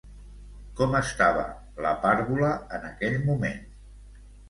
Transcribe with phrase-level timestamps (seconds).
[0.79, 1.45] Com estava
[1.87, 3.65] la pàrvula en aquell moment?